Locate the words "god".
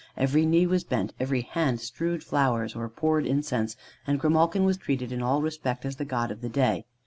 6.05-6.31